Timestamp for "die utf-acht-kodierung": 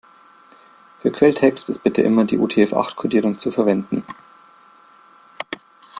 2.25-3.37